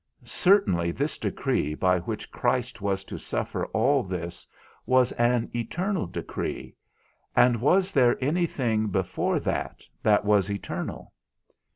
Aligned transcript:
Certainly 0.25 0.93
this 0.93 1.19
decree 1.19 1.75
by 1.75 1.99
which 1.99 2.31
Christ 2.31 2.81
was 2.81 3.03
to 3.03 3.19
suffer 3.19 3.67
all 3.67 4.01
this 4.01 4.47
was 4.87 5.11
an 5.11 5.51
eternal 5.55 6.07
decree, 6.07 6.73
and 7.35 7.61
was 7.61 7.91
there 7.91 8.17
any 8.19 8.47
thing 8.47 8.87
before 8.87 9.39
that 9.41 9.83
that 10.01 10.25
was 10.25 10.49
eternal? 10.49 11.13